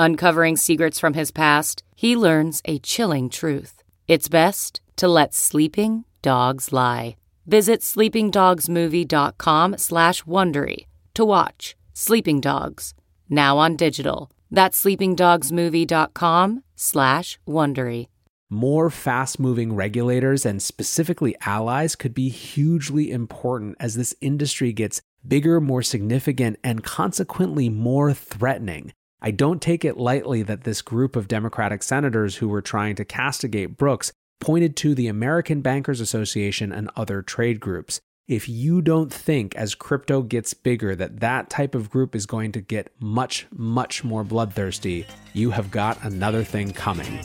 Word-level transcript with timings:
Uncovering 0.00 0.56
secrets 0.56 0.98
from 0.98 1.12
his 1.12 1.30
past, 1.30 1.82
he 1.94 2.16
learns 2.16 2.62
a 2.64 2.78
chilling 2.78 3.28
truth. 3.28 3.82
It's 4.08 4.30
best 4.30 4.80
to 4.96 5.06
let 5.06 5.34
sleeping 5.34 6.06
dogs 6.22 6.72
lie. 6.72 7.16
Visit 7.46 7.82
sleepingdogsmovie.com 7.82 9.76
slash 9.76 10.22
Wondery 10.22 10.86
to 11.12 11.24
watch 11.26 11.76
Sleeping 11.92 12.40
Dogs, 12.40 12.94
now 13.28 13.58
on 13.58 13.76
digital. 13.76 14.30
That's 14.50 14.82
sleepingdogsmovie.com 14.82 16.62
slash 16.76 17.38
Wondery. 17.46 18.06
More 18.48 18.88
fast 18.88 19.38
moving 19.38 19.74
regulators 19.74 20.46
and 20.46 20.62
specifically 20.62 21.36
allies 21.44 21.94
could 21.94 22.14
be 22.14 22.30
hugely 22.30 23.10
important 23.10 23.76
as 23.78 23.96
this 23.96 24.14
industry 24.22 24.72
gets 24.72 25.02
bigger, 25.28 25.60
more 25.60 25.82
significant, 25.82 26.58
and 26.64 26.82
consequently 26.82 27.68
more 27.68 28.14
threatening. 28.14 28.94
I 29.22 29.32
don't 29.32 29.60
take 29.60 29.84
it 29.84 29.98
lightly 29.98 30.42
that 30.44 30.64
this 30.64 30.80
group 30.80 31.14
of 31.14 31.28
Democratic 31.28 31.82
senators 31.82 32.36
who 32.36 32.48
were 32.48 32.62
trying 32.62 32.94
to 32.94 33.04
castigate 33.04 33.76
Brooks 33.76 34.12
pointed 34.40 34.76
to 34.76 34.94
the 34.94 35.08
American 35.08 35.60
Bankers 35.60 36.00
Association 36.00 36.72
and 36.72 36.88
other 36.96 37.20
trade 37.20 37.60
groups. 37.60 38.00
If 38.28 38.48
you 38.48 38.80
don't 38.80 39.12
think 39.12 39.54
as 39.56 39.74
crypto 39.74 40.22
gets 40.22 40.54
bigger 40.54 40.96
that 40.96 41.20
that 41.20 41.50
type 41.50 41.74
of 41.74 41.90
group 41.90 42.14
is 42.14 42.24
going 42.24 42.52
to 42.52 42.62
get 42.62 42.94
much, 42.98 43.46
much 43.52 44.02
more 44.02 44.24
bloodthirsty, 44.24 45.06
you 45.34 45.50
have 45.50 45.70
got 45.70 46.02
another 46.02 46.42
thing 46.42 46.72
coming. 46.72 47.20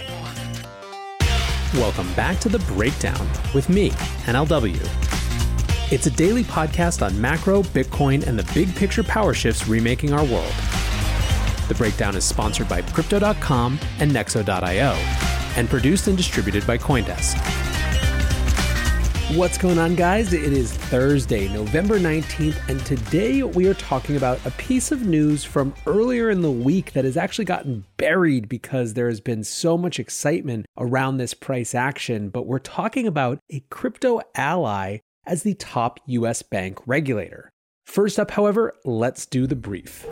Welcome 1.76 2.12
back 2.14 2.42
to 2.42 2.50
The 2.50 2.60
Breakdown 2.74 3.26
with 3.54 3.70
me, 3.70 3.92
NLW. 4.26 4.76
It's 5.94 6.08
a 6.08 6.12
daily 6.12 6.44
podcast 6.44 7.06
on 7.06 7.22
macro, 7.22 7.62
Bitcoin, 7.62 8.28
and 8.28 8.38
the 8.38 8.52
big 8.54 8.76
picture 8.76 9.04
power 9.04 9.34
shifts 9.34 9.70
remaking 9.70 10.12
our 10.12 10.26
world. 10.26 10.54
The 11.68 11.76
breakdown 11.76 12.16
is 12.16 12.24
sponsored 12.24 12.70
by 12.70 12.84
Crypto.com 12.84 13.80
and 14.00 14.12
Nexo.io 14.12 14.92
and 15.58 15.70
produced 15.70 16.08
and 16.08 16.16
distributed 16.16 16.68
by 16.68 16.78
Coindesk. 16.78 17.42
What's 19.36 19.58
going 19.58 19.80
on, 19.80 19.96
guys? 19.96 20.34
It 20.34 20.54
is 20.54 20.72
Thursday, 20.72 21.48
November 21.48 22.00
19th, 22.00 22.70
and 22.70 22.86
today 22.86 23.42
we 23.42 23.66
are 23.68 23.74
talking 23.74 24.16
about 24.16 24.46
a 24.46 24.52
piece 24.52 24.92
of 24.92 25.08
news 25.08 25.44
from 25.44 25.74
earlier 25.88 26.30
in 26.30 26.42
the 26.42 26.52
week 26.52 26.94
that 26.94 27.04
has 27.04 27.18
actually 27.18 27.46
gotten 27.46 27.84
buried 27.98 28.48
because 28.48 28.94
there 28.94 29.10
has 29.10 29.20
been 29.20 29.44
so 29.44 29.76
much 29.76 30.00
excitement 30.00 30.68
around 30.78 31.18
this 31.18 31.34
price 31.34 31.74
action. 31.74 32.30
But 32.30 32.46
we're 32.46 32.60
talking 32.60 33.08
about 33.08 33.40
a 33.50 33.62
crypto 33.72 34.22
ally 34.36 35.00
as 35.26 35.42
the 35.42 35.56
top 35.56 36.00
US 36.06 36.44
bank 36.44 36.78
regulator. 36.86 37.50
First 37.88 38.20
up, 38.20 38.30
however, 38.30 38.76
let's 38.86 39.26
do 39.26 39.48
the 39.48 39.56
brief. 39.56 40.06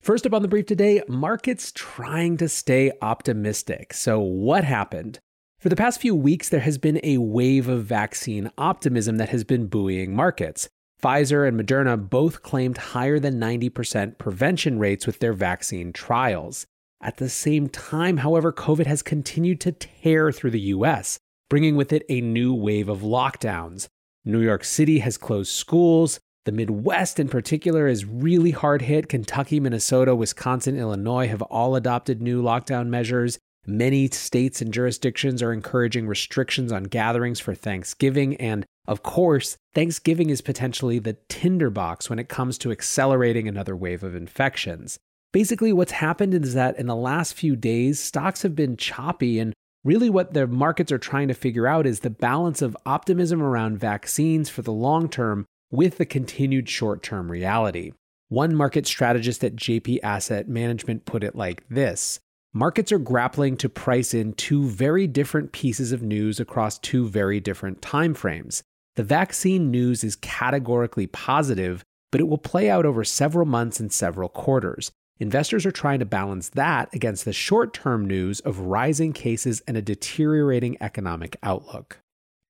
First 0.00 0.26
up 0.26 0.32
on 0.32 0.40
the 0.40 0.48
brief 0.48 0.64
today, 0.64 1.02
markets 1.08 1.72
trying 1.74 2.38
to 2.38 2.48
stay 2.48 2.90
optimistic. 3.02 3.92
So, 3.92 4.18
what 4.18 4.64
happened? 4.64 5.18
For 5.58 5.68
the 5.68 5.76
past 5.76 6.00
few 6.00 6.14
weeks, 6.14 6.48
there 6.48 6.60
has 6.60 6.78
been 6.78 6.98
a 7.02 7.18
wave 7.18 7.68
of 7.68 7.84
vaccine 7.84 8.50
optimism 8.56 9.18
that 9.18 9.28
has 9.28 9.44
been 9.44 9.66
buoying 9.66 10.16
markets. 10.16 10.70
Pfizer 11.02 11.46
and 11.46 11.60
Moderna 11.60 11.98
both 11.98 12.42
claimed 12.42 12.78
higher 12.78 13.18
than 13.18 13.38
90% 13.38 14.16
prevention 14.16 14.78
rates 14.78 15.06
with 15.06 15.18
their 15.18 15.34
vaccine 15.34 15.92
trials. 15.92 16.64
At 17.02 17.18
the 17.18 17.28
same 17.28 17.68
time, 17.68 18.18
however, 18.18 18.54
COVID 18.54 18.86
has 18.86 19.02
continued 19.02 19.60
to 19.60 19.72
tear 19.72 20.32
through 20.32 20.52
the 20.52 20.60
US, 20.60 21.18
bringing 21.50 21.76
with 21.76 21.92
it 21.92 22.06
a 22.08 22.22
new 22.22 22.54
wave 22.54 22.88
of 22.88 23.00
lockdowns. 23.00 23.88
New 24.24 24.40
York 24.40 24.64
City 24.64 25.00
has 25.00 25.18
closed 25.18 25.52
schools, 25.52 26.20
the 26.44 26.52
Midwest, 26.52 27.20
in 27.20 27.28
particular, 27.28 27.86
is 27.86 28.04
really 28.04 28.52
hard 28.52 28.82
hit. 28.82 29.08
Kentucky, 29.08 29.60
Minnesota, 29.60 30.14
Wisconsin, 30.14 30.78
Illinois 30.78 31.28
have 31.28 31.42
all 31.42 31.76
adopted 31.76 32.22
new 32.22 32.42
lockdown 32.42 32.88
measures. 32.88 33.38
Many 33.66 34.08
states 34.08 34.62
and 34.62 34.72
jurisdictions 34.72 35.42
are 35.42 35.52
encouraging 35.52 36.06
restrictions 36.06 36.72
on 36.72 36.84
gatherings 36.84 37.40
for 37.40 37.54
Thanksgiving. 37.54 38.36
And 38.36 38.64
of 38.88 39.02
course, 39.02 39.58
Thanksgiving 39.74 40.30
is 40.30 40.40
potentially 40.40 40.98
the 40.98 41.18
tinderbox 41.28 42.08
when 42.08 42.18
it 42.18 42.30
comes 42.30 42.56
to 42.58 42.72
accelerating 42.72 43.46
another 43.46 43.76
wave 43.76 44.02
of 44.02 44.14
infections. 44.14 44.98
Basically, 45.32 45.72
what's 45.72 45.92
happened 45.92 46.34
is 46.34 46.54
that 46.54 46.78
in 46.78 46.86
the 46.86 46.96
last 46.96 47.34
few 47.34 47.54
days, 47.54 48.00
stocks 48.00 48.42
have 48.42 48.56
been 48.56 48.78
choppy. 48.78 49.38
And 49.38 49.52
really, 49.84 50.08
what 50.08 50.32
the 50.32 50.46
markets 50.46 50.90
are 50.90 50.98
trying 50.98 51.28
to 51.28 51.34
figure 51.34 51.66
out 51.66 51.86
is 51.86 52.00
the 52.00 52.10
balance 52.10 52.62
of 52.62 52.76
optimism 52.86 53.42
around 53.42 53.78
vaccines 53.78 54.48
for 54.48 54.62
the 54.62 54.72
long 54.72 55.08
term 55.08 55.44
with 55.70 55.98
the 55.98 56.06
continued 56.06 56.68
short 56.68 57.02
term 57.02 57.30
reality. 57.30 57.92
One 58.28 58.54
market 58.54 58.86
strategist 58.86 59.42
at 59.42 59.56
JP 59.56 59.98
Asset 60.02 60.48
Management 60.48 61.04
put 61.04 61.24
it 61.24 61.34
like 61.34 61.68
this 61.68 62.20
Markets 62.52 62.90
are 62.90 62.98
grappling 62.98 63.56
to 63.58 63.68
price 63.68 64.12
in 64.12 64.32
two 64.32 64.64
very 64.64 65.06
different 65.06 65.52
pieces 65.52 65.92
of 65.92 66.02
news 66.02 66.40
across 66.40 66.80
two 66.80 67.08
very 67.08 67.38
different 67.38 67.80
timeframes. 67.80 68.62
The 68.96 69.04
vaccine 69.04 69.70
news 69.70 70.02
is 70.02 70.16
categorically 70.16 71.06
positive, 71.06 71.84
but 72.10 72.20
it 72.20 72.26
will 72.26 72.38
play 72.38 72.68
out 72.68 72.84
over 72.84 73.04
several 73.04 73.46
months 73.46 73.78
and 73.78 73.92
several 73.92 74.28
quarters. 74.28 74.90
Investors 75.20 75.64
are 75.64 75.70
trying 75.70 76.00
to 76.00 76.04
balance 76.04 76.48
that 76.48 76.88
against 76.92 77.24
the 77.24 77.32
short 77.32 77.72
term 77.72 78.04
news 78.04 78.40
of 78.40 78.58
rising 78.58 79.12
cases 79.12 79.62
and 79.68 79.76
a 79.76 79.82
deteriorating 79.82 80.76
economic 80.80 81.36
outlook. 81.44 82.00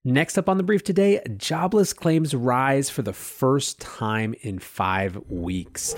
Next 0.05 0.39
up 0.39 0.49
on 0.49 0.57
the 0.57 0.63
brief 0.63 0.83
today, 0.83 1.21
jobless 1.37 1.93
claims 1.93 2.35
rise 2.35 2.89
for 2.89 3.03
the 3.03 3.13
first 3.13 3.79
time 3.79 4.35
in 4.41 4.59
five 4.59 5.19
weeks. 5.29 5.95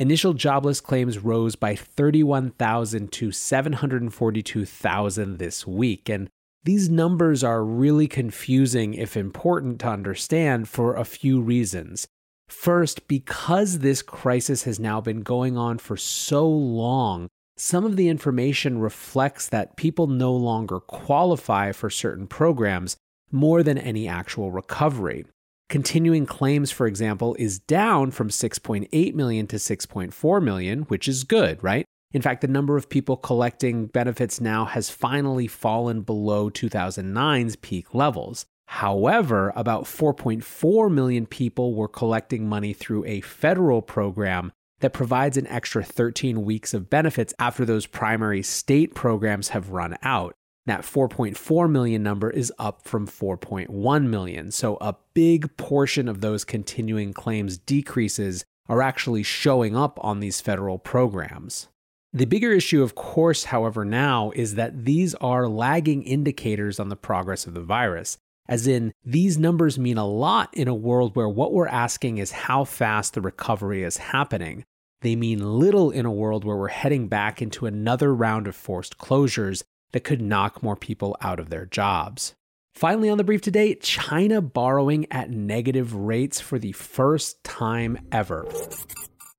Initial 0.00 0.34
jobless 0.34 0.80
claims 0.80 1.20
rose 1.20 1.54
by 1.54 1.76
31,000 1.76 3.12
to 3.12 3.30
742,000 3.30 5.38
this 5.38 5.64
week. 5.64 6.08
And 6.08 6.28
these 6.64 6.88
numbers 6.88 7.44
are 7.44 7.64
really 7.64 8.08
confusing, 8.08 8.94
if 8.94 9.16
important 9.16 9.78
to 9.82 9.88
understand, 9.88 10.68
for 10.68 10.96
a 10.96 11.04
few 11.04 11.40
reasons. 11.40 12.08
First, 12.48 13.06
because 13.06 13.78
this 13.78 14.02
crisis 14.02 14.64
has 14.64 14.80
now 14.80 15.00
been 15.00 15.20
going 15.20 15.56
on 15.56 15.78
for 15.78 15.96
so 15.96 16.48
long, 16.48 17.28
some 17.56 17.84
of 17.84 17.96
the 17.96 18.08
information 18.08 18.78
reflects 18.78 19.48
that 19.48 19.76
people 19.76 20.06
no 20.06 20.32
longer 20.32 20.78
qualify 20.78 21.72
for 21.72 21.88
certain 21.88 22.26
programs 22.26 22.96
more 23.32 23.62
than 23.62 23.78
any 23.78 24.06
actual 24.06 24.50
recovery. 24.50 25.24
Continuing 25.68 26.26
claims, 26.26 26.70
for 26.70 26.86
example, 26.86 27.34
is 27.38 27.58
down 27.58 28.10
from 28.10 28.28
6.8 28.28 29.14
million 29.14 29.46
to 29.48 29.56
6.4 29.56 30.42
million, 30.42 30.82
which 30.82 31.08
is 31.08 31.24
good, 31.24 31.62
right? 31.62 31.84
In 32.12 32.22
fact, 32.22 32.40
the 32.40 32.48
number 32.48 32.76
of 32.76 32.88
people 32.88 33.16
collecting 33.16 33.86
benefits 33.86 34.40
now 34.40 34.64
has 34.64 34.90
finally 34.90 35.48
fallen 35.48 36.02
below 36.02 36.50
2009's 36.50 37.56
peak 37.56 37.94
levels. 37.94 38.46
However, 38.66 39.52
about 39.56 39.84
4.4 39.84 40.90
million 40.90 41.26
people 41.26 41.74
were 41.74 41.88
collecting 41.88 42.48
money 42.48 42.72
through 42.72 43.04
a 43.06 43.20
federal 43.22 43.82
program 43.82 44.52
that 44.80 44.92
provides 44.92 45.36
an 45.36 45.46
extra 45.46 45.82
13 45.82 46.44
weeks 46.44 46.74
of 46.74 46.90
benefits 46.90 47.32
after 47.38 47.64
those 47.64 47.86
primary 47.86 48.42
state 48.42 48.94
programs 48.94 49.48
have 49.48 49.70
run 49.70 49.96
out. 50.02 50.34
That 50.66 50.82
4.4 50.82 51.70
million 51.70 52.02
number 52.02 52.28
is 52.28 52.52
up 52.58 52.82
from 52.82 53.06
4.1 53.06 54.06
million. 54.08 54.50
So 54.50 54.76
a 54.80 54.96
big 55.14 55.56
portion 55.56 56.08
of 56.08 56.20
those 56.20 56.44
continuing 56.44 57.12
claims 57.12 57.56
decreases 57.56 58.44
are 58.68 58.82
actually 58.82 59.22
showing 59.22 59.76
up 59.76 59.98
on 60.02 60.18
these 60.18 60.40
federal 60.40 60.78
programs. 60.78 61.68
The 62.12 62.24
bigger 62.24 62.50
issue, 62.50 62.82
of 62.82 62.94
course, 62.94 63.44
however, 63.44 63.84
now 63.84 64.32
is 64.34 64.54
that 64.56 64.84
these 64.84 65.14
are 65.16 65.48
lagging 65.48 66.02
indicators 66.02 66.80
on 66.80 66.88
the 66.88 66.96
progress 66.96 67.46
of 67.46 67.54
the 67.54 67.60
virus. 67.60 68.18
As 68.48 68.66
in, 68.66 68.92
these 69.04 69.38
numbers 69.38 69.78
mean 69.78 69.98
a 69.98 70.06
lot 70.06 70.50
in 70.52 70.68
a 70.68 70.74
world 70.74 71.16
where 71.16 71.28
what 71.28 71.52
we're 71.52 71.68
asking 71.68 72.18
is 72.18 72.30
how 72.30 72.64
fast 72.64 73.14
the 73.14 73.20
recovery 73.20 73.82
is 73.82 73.96
happening. 73.96 74.64
They 75.02 75.16
mean 75.16 75.58
little 75.58 75.90
in 75.90 76.06
a 76.06 76.12
world 76.12 76.44
where 76.44 76.56
we're 76.56 76.68
heading 76.68 77.08
back 77.08 77.42
into 77.42 77.66
another 77.66 78.14
round 78.14 78.46
of 78.46 78.56
forced 78.56 78.98
closures 78.98 79.62
that 79.92 80.04
could 80.04 80.20
knock 80.20 80.62
more 80.62 80.76
people 80.76 81.16
out 81.20 81.40
of 81.40 81.50
their 81.50 81.66
jobs. 81.66 82.34
Finally, 82.74 83.08
on 83.08 83.18
the 83.18 83.24
brief 83.24 83.40
today, 83.40 83.74
China 83.74 84.40
borrowing 84.40 85.06
at 85.10 85.30
negative 85.30 85.94
rates 85.94 86.40
for 86.40 86.58
the 86.58 86.72
first 86.72 87.42
time 87.42 87.98
ever. 88.12 88.46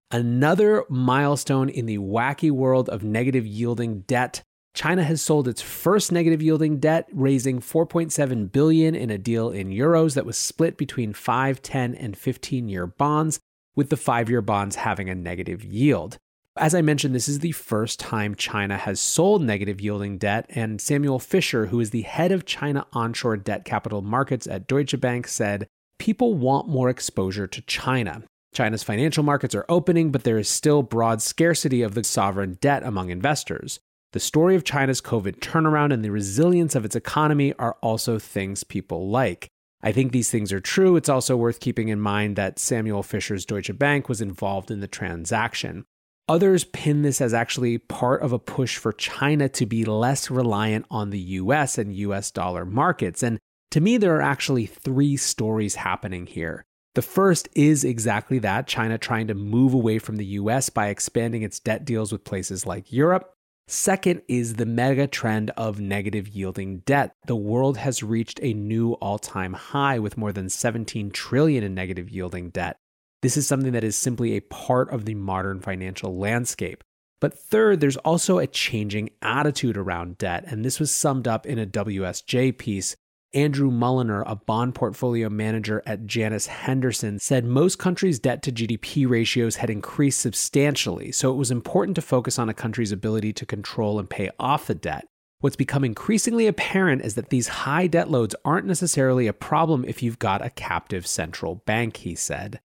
Another 0.10 0.84
milestone 0.90 1.70
in 1.70 1.86
the 1.86 1.98
wacky 1.98 2.50
world 2.50 2.90
of 2.90 3.04
negative 3.04 3.46
yielding 3.46 4.02
debt. 4.02 4.42
China 4.78 5.04
has 5.04 5.24
sold 5.24 5.48
its 5.48 5.60
first 5.60 6.12
negative 6.12 6.40
yielding 6.40 6.78
debt, 6.78 7.10
raising 7.12 7.60
4.7 7.60 8.52
billion 8.52 8.94
in 8.94 9.10
a 9.10 9.18
deal 9.18 9.50
in 9.50 9.70
euros 9.70 10.14
that 10.14 10.24
was 10.24 10.38
split 10.38 10.78
between 10.78 11.14
5, 11.14 11.64
10, 11.64 11.96
and 11.96 12.16
15 12.16 12.70
year 12.70 12.86
bonds, 12.86 13.40
with 13.76 13.90
the 13.90 13.96
5-year 13.96 14.44
bonds 14.44 14.76
having 14.76 15.10
a 15.10 15.16
negative 15.16 15.64
yield. 15.64 16.20
As 16.56 16.76
I 16.76 16.84
mentioned, 16.84 17.16
this 17.16 17.28
is 17.28 17.40
the 17.40 17.54
first 17.54 18.00
time 18.00 18.36
China 18.36 18.78
has 18.78 19.00
sold 19.00 19.42
negative 19.42 19.82
yielding 19.82 20.20
debt, 20.20 20.46
and 20.50 20.80
Samuel 20.80 21.18
Fischer, 21.18 21.66
who 21.66 21.80
is 21.80 21.90
the 21.90 22.04
head 22.04 22.32
of 22.32 22.46
China 22.46 22.86
onshore 22.94 23.38
debt 23.38 23.66
capital 23.66 24.04
markets 24.04 24.46
at 24.46 24.68
Deutsche 24.68 25.02
Bank, 25.02 25.28
said, 25.28 25.66
People 25.98 26.36
want 26.36 26.70
more 26.70 26.92
exposure 26.92 27.48
to 27.48 27.62
China. 27.64 28.22
China's 28.54 28.84
financial 28.84 29.24
markets 29.24 29.56
are 29.56 29.66
opening, 29.70 30.12
but 30.12 30.24
there 30.24 30.38
is 30.38 30.48
still 30.48 30.84
broad 30.84 31.24
scarcity 31.24 31.82
of 31.82 31.96
the 31.96 32.04
sovereign 32.04 32.60
debt 32.62 32.84
among 32.84 33.10
investors. 33.10 33.80
The 34.14 34.20
story 34.20 34.56
of 34.56 34.64
China's 34.64 35.02
COVID 35.02 35.40
turnaround 35.40 35.94
and 35.94 36.04
the 36.04 36.12
resilience 36.12 36.76
of 36.76 36.86
its 36.86 36.96
economy 36.96 37.54
are 37.60 37.76
also 37.82 38.18
things 38.18 38.64
people 38.64 39.10
like. 39.10 39.50
I 39.82 39.92
think 39.92 40.12
these 40.12 40.32
things 40.32 40.54
are 40.54 40.60
true. 40.60 40.96
It's 40.96 41.10
also 41.10 41.36
worth 41.36 41.60
keeping 41.60 41.90
in 41.90 42.00
mind 42.00 42.36
that 42.36 42.58
Samuel 42.58 43.04
Fischer's 43.04 43.46
Deutsche 43.46 43.78
Bank 43.78 44.10
was 44.10 44.22
involved 44.22 44.72
in 44.72 44.80
the 44.80 44.88
transaction. 44.88 45.86
Others 46.30 46.66
pin 46.66 47.04
this 47.04 47.22
as 47.22 47.34
actually 47.34 47.78
part 47.78 48.22
of 48.22 48.34
a 48.34 48.40
push 48.40 48.78
for 48.78 48.92
China 48.92 49.48
to 49.50 49.66
be 49.66 49.86
less 49.86 50.32
reliant 50.32 50.86
on 50.90 51.10
the 51.10 51.20
US 51.20 51.78
and 51.78 51.96
US 51.96 52.32
dollar 52.32 52.66
markets. 52.66 53.22
And 53.22 53.40
to 53.72 53.82
me, 53.82 53.98
there 53.98 54.16
are 54.16 54.22
actually 54.22 54.66
three 54.66 55.16
stories 55.16 55.76
happening 55.76 56.26
here. 56.28 56.64
The 56.96 57.02
first 57.02 57.48
is 57.54 57.84
exactly 57.84 58.40
that 58.40 58.68
China 58.68 58.98
trying 58.98 59.28
to 59.28 59.36
move 59.36 59.74
away 59.74 60.00
from 60.00 60.18
the 60.18 60.26
US 60.26 60.70
by 60.70 60.88
expanding 60.88 61.44
its 61.44 61.60
debt 61.60 61.86
deals 61.86 62.12
with 62.12 62.24
places 62.24 62.66
like 62.66 62.92
Europe. 62.92 63.34
Second 63.70 64.22
is 64.30 64.54
the 64.54 64.66
mega 64.66 65.08
trend 65.08 65.50
of 65.58 65.78
negative 65.78 66.30
yielding 66.30 66.80
debt. 66.86 67.14
The 67.26 67.36
world 67.36 67.76
has 67.76 68.02
reached 68.02 68.40
a 68.42 68.54
new 68.54 68.94
all-time 68.94 69.52
high 69.52 70.00
with 70.00 70.16
more 70.16 70.32
than 70.32 70.48
17 70.48 71.12
trillion 71.12 71.66
in 71.66 71.76
negative 71.76 72.10
yielding 72.10 72.50
debt. 72.50 72.78
This 73.22 73.36
is 73.36 73.46
something 73.46 73.74
that 73.74 73.84
is 73.84 73.98
simply 73.98 74.34
a 74.34 74.42
part 74.42 74.90
of 74.90 75.04
the 75.04 75.16
modern 75.16 75.60
financial 75.60 76.18
landscape. 76.18 76.82
But 77.20 77.38
third, 77.38 77.82
there's 77.82 77.98
also 77.98 78.40
a 78.40 78.48
changing 78.48 79.10
attitude 79.22 79.76
around 79.76 80.18
debt, 80.18 80.46
and 80.48 80.64
this 80.64 80.80
was 80.80 80.90
summed 80.90 81.28
up 81.28 81.46
in 81.46 81.60
a 81.60 81.66
WSJ 81.66 82.58
piece 82.58 82.96
Andrew 83.34 83.70
Mulliner, 83.70 84.24
a 84.26 84.38
bond 84.38 84.74
portfolio 84.74 85.30
manager 85.30 85.84
at 85.86 86.06
Janus 86.06 86.48
Henderson, 86.48 87.20
said 87.20 87.44
most 87.44 87.78
countries' 87.78 88.20
debt 88.20 88.42
to 88.44 88.54
GDP 88.54 89.08
ratios 89.08 89.58
had 89.58 89.70
increased 89.70 90.22
substantially, 90.22 91.12
so 91.12 91.32
it 91.32 91.36
was 91.36 91.52
important 91.52 91.96
to 91.96 92.02
focus 92.02 92.40
on 92.40 92.48
a 92.48 92.54
country's 92.54 92.94
ability 92.94 93.34
to 93.34 93.46
control 93.46 94.00
and 94.00 94.10
pay 94.10 94.30
off 94.40 94.68
the 94.68 94.76
debt. 94.76 95.06
What's 95.40 95.58
become 95.58 95.84
increasingly 95.84 96.48
apparent 96.48 97.04
is 97.04 97.16
that 97.16 97.30
these 97.30 97.50
high 97.50 97.88
debt 97.88 98.10
loads 98.10 98.34
aren't 98.46 98.66
necessarily 98.66 99.28
a 99.28 99.34
problem 99.34 99.84
if 99.86 100.02
you've 100.02 100.20
got 100.20 100.44
a 100.44 100.50
captive 100.50 101.06
central 101.06 101.56
bank, 101.56 101.98
he 101.98 102.16
said. 102.16 102.60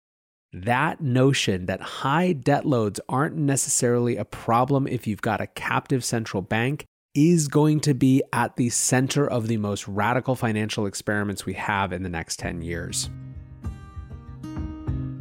That 0.52 1.00
notion 1.00 1.66
that 1.66 1.80
high 1.80 2.32
debt 2.32 2.66
loads 2.66 3.00
aren't 3.08 3.36
necessarily 3.36 4.16
a 4.16 4.24
problem 4.24 4.88
if 4.88 5.06
you've 5.06 5.22
got 5.22 5.40
a 5.40 5.46
captive 5.46 6.04
central 6.04 6.42
bank 6.42 6.84
is 7.14 7.48
going 7.48 7.80
to 7.80 7.94
be 7.94 8.22
at 8.32 8.56
the 8.56 8.68
center 8.68 9.26
of 9.26 9.48
the 9.48 9.56
most 9.56 9.88
radical 9.88 10.34
financial 10.34 10.86
experiments 10.86 11.46
we 11.46 11.54
have 11.54 11.92
in 11.92 12.02
the 12.02 12.08
next 12.08 12.38
10 12.38 12.62
years. 12.62 13.10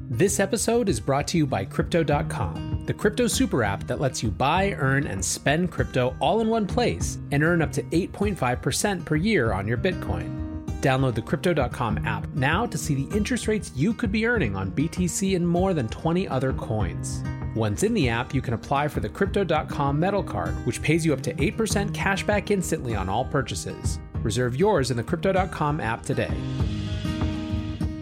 This 0.10 0.40
episode 0.40 0.90
is 0.90 1.00
brought 1.00 1.28
to 1.28 1.38
you 1.38 1.46
by 1.46 1.64
Crypto.com, 1.64 2.86
the 2.88 2.94
crypto 2.94 3.28
super 3.28 3.64
app 3.64 3.86
that 3.86 4.00
lets 4.00 4.24
you 4.24 4.32
buy, 4.32 4.72
earn, 4.80 5.06
and 5.06 5.24
spend 5.24 5.72
crypto 5.72 6.16
all 6.20 6.42
in 6.42 6.48
one 6.48 6.66
place 6.66 7.20
and 7.32 7.44
earn 7.44 7.62
up 7.62 7.72
to 7.74 7.84
8.5% 7.84 9.06
per 9.06 9.16
year 9.16 9.54
on 9.54 9.68
your 9.68 9.78
Bitcoin. 9.78 10.66
Download 10.82 11.14
the 11.14 11.22
Crypto.com 11.22 12.06
app 12.06 12.28
now 12.34 12.66
to 12.66 12.78
see 12.78 12.96
the 12.96 13.16
interest 13.16 13.48
rates 13.48 13.72
you 13.76 13.94
could 13.94 14.12
be 14.12 14.26
earning 14.26 14.56
on 14.56 14.72
BTC 14.72 15.36
and 15.36 15.48
more 15.48 15.74
than 15.74 15.88
20 15.88 16.28
other 16.28 16.54
coins. 16.54 17.24
Once 17.58 17.82
in 17.82 17.96
the 17.96 18.08
app, 18.08 18.36
you 18.36 18.42
can 18.42 18.54
apply 18.54 18.88
for 18.88 19.00
the 19.00 19.10
Crypto.com 19.10 20.00
Metal 20.00 20.22
Card, 20.22 20.54
which 20.68 20.80
pays 20.84 21.04
you 21.04 21.12
up 21.12 21.22
to 21.22 21.34
8% 21.34 21.92
cash 21.92 22.24
back 22.24 22.52
instantly 22.52 22.94
on 22.94 23.10
all 23.10 23.26
purchases. 23.26 23.98
Reserve 24.22 24.56
yours 24.56 24.92
in 24.92 24.98
the 24.98 25.04
Crypto.com 25.04 25.80
app 25.80 26.04
today. 26.04 26.32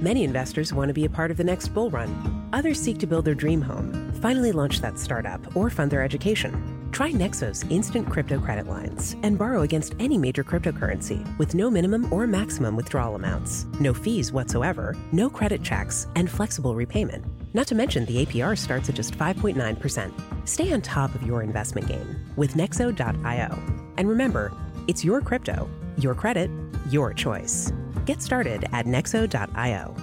Many 0.02 0.26
investors 0.26 0.74
want 0.74 0.90
to 0.90 0.94
be 0.94 1.06
a 1.06 1.10
part 1.10 1.32
of 1.32 1.38
the 1.38 1.44
next 1.46 1.70
bull 1.70 1.90
run. 1.90 2.50
Others 2.52 2.82
seek 2.82 2.98
to 2.98 3.08
build 3.08 3.24
their 3.24 3.34
dream 3.34 3.62
home, 3.62 4.12
finally 4.22 4.52
launch 4.52 4.82
that 4.82 5.00
startup, 5.00 5.56
or 5.56 5.70
fund 5.70 5.90
their 5.90 6.04
education. 6.04 6.90
Try 6.92 7.14
Nexo's 7.14 7.64
instant 7.70 8.10
crypto 8.10 8.42
credit 8.42 8.68
lines 8.68 9.16
and 9.24 9.38
borrow 9.38 9.62
against 9.62 9.96
any 10.00 10.18
major 10.18 10.44
cryptocurrency 10.44 11.26
with 11.38 11.56
no 11.56 11.70
minimum 11.72 12.12
or 12.12 12.28
maximum 12.28 12.76
withdrawal 12.76 13.16
amounts, 13.16 13.68
no 13.80 13.94
fees 13.94 14.34
whatsoever, 14.34 14.98
no 15.14 15.30
credit 15.30 15.64
checks, 15.64 16.08
and 16.18 16.30
flexible 16.30 16.76
repayment. 16.76 17.26
Not 17.56 17.68
to 17.68 17.76
mention, 17.76 18.04
the 18.04 18.26
APR 18.26 18.58
starts 18.58 18.90
at 18.90 18.96
just 18.96 19.18
5.9%. 19.18 20.12
Stay 20.46 20.74
on 20.74 20.82
top 20.82 21.16
of 21.16 21.24
your 21.24 21.42
investment 21.42 21.88
game 21.88 22.20
with 22.36 22.56
Nexo.io. 22.56 23.64
And 23.96 24.10
remember, 24.10 24.52
it's 24.90 25.06
your 25.06 25.22
crypto, 25.22 25.70
your 25.98 26.16
credit, 26.16 26.52
your 26.90 27.14
choice. 27.14 27.72
Get 28.06 28.22
started 28.22 28.66
at 28.74 28.88
Nexo.io. 28.88 29.96